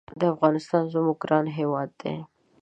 افغانستان 0.33 0.83
زمونږ 0.93 1.17
ګران 1.23 1.45
هېواد 1.57 1.89
دی 2.01 2.13